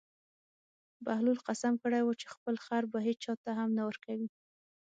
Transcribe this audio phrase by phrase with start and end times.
[1.05, 4.29] بهلول قسم کړی و چې خپل خر به هېچا ته هم نه ورکوي.